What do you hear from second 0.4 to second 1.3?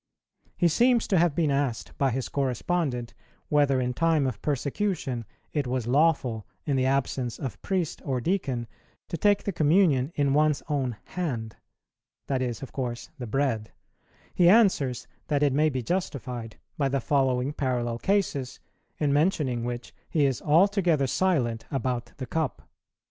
He seems to